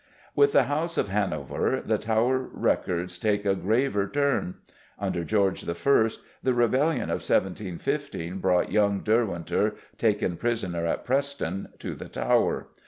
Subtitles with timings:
[0.35, 4.55] With the House of Hanover the Tower records take a graver turn.
[4.97, 6.07] Under George I.
[6.41, 12.69] the rebellion of 1715 brought young Derwentwater, taken prisoner at Preston, to the Tower.